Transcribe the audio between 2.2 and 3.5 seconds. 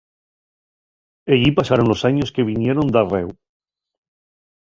que vinieron darréu.